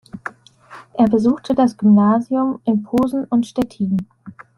[0.93, 3.97] Er besuchte das Gymnasium in Posen und Stettin.